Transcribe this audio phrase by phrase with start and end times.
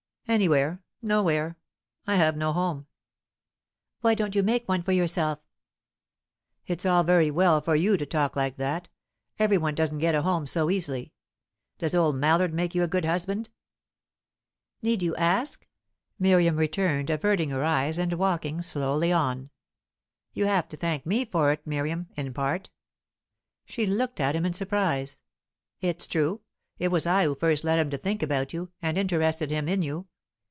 [0.27, 1.57] "Anywhere; nowhere.
[2.07, 2.87] I have no home."
[3.99, 5.39] "Why don't you make one for yourself?"
[6.65, 8.87] "It's all very well for you to talk like that.
[9.39, 11.11] Every one doesn't get a home so easily.
[11.79, 13.49] Does old Mallard make you a good husband?"
[14.81, 15.67] "Need you ask that?"
[16.17, 19.49] Miriam returned, averting her eyes, and walking slowly on.
[20.33, 22.69] "You have to thank me for it, Miriam, in part."
[23.65, 25.19] She looked at him in surprise.
[25.81, 26.39] "It's true.
[26.79, 29.81] It was I who first led him to think about you, and interested him in
[29.81, 30.07] you.